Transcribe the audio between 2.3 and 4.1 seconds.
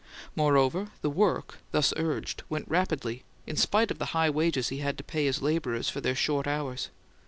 went rapidly, in spite of the